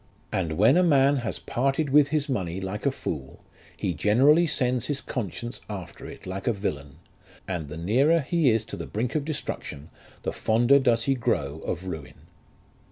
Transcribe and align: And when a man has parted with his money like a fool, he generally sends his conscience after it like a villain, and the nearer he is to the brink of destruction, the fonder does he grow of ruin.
And 0.31 0.53
when 0.57 0.77
a 0.77 0.83
man 0.83 1.17
has 1.17 1.37
parted 1.37 1.91
with 1.91 2.07
his 2.07 2.27
money 2.27 2.59
like 2.59 2.87
a 2.87 2.91
fool, 2.91 3.43
he 3.77 3.93
generally 3.93 4.47
sends 4.47 4.87
his 4.87 4.99
conscience 4.99 5.61
after 5.69 6.07
it 6.07 6.25
like 6.25 6.47
a 6.47 6.53
villain, 6.53 6.95
and 7.47 7.67
the 7.67 7.77
nearer 7.77 8.19
he 8.21 8.49
is 8.49 8.63
to 8.65 8.75
the 8.75 8.87
brink 8.87 9.13
of 9.13 9.23
destruction, 9.25 9.91
the 10.23 10.33
fonder 10.33 10.79
does 10.79 11.03
he 11.03 11.13
grow 11.13 11.59
of 11.63 11.85
ruin. 11.85 12.15